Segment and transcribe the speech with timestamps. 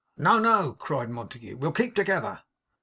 [0.17, 2.41] 'No, no,' cried Montague; 'we'll keep together.